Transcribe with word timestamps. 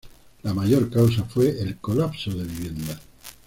La 0.41 0.51
mayor 0.55 0.89
causa 0.89 1.25
fue 1.25 1.61
el 1.61 1.77
colapso 1.77 2.31
de 2.31 2.43
viviendas. 2.43 2.99